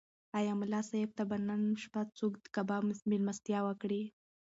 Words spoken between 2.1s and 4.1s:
څوک کباب مېلمستیا وکړي؟